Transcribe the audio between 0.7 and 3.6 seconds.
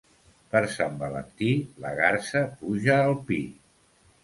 Sant Valentí, la garsa puja al pi.